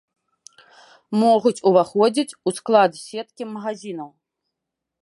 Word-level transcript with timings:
Могуць 1.23 1.59
уваходзіць 1.73 2.37
у 2.49 2.55
склад 2.61 2.91
сеткі 3.05 3.43
магазінаў. 3.53 4.11